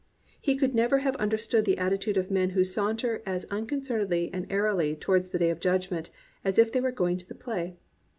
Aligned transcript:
He 0.41 0.55
could 0.55 0.73
never 0.73 0.97
have 1.05 1.15
under 1.19 1.37
stood 1.37 1.63
the 1.65 1.77
attitude 1.77 2.17
of 2.17 2.31
men 2.31 2.49
who 2.57 2.63
saunter 2.63 3.21
as 3.23 3.45
uncon 3.51 3.81
cernedly 3.85 4.31
and 4.33 4.51
airily 4.51 4.95
towards 4.95 5.29
the 5.29 5.37
day 5.37 5.51
of 5.51 5.59
judgment 5.59 6.09
as 6.43 6.57
if 6.57 6.71
they 6.71 6.81
were 6.81 6.91
going 6.91 7.17
to 7.17 7.27
the 7.27 7.35
play. 7.35 7.75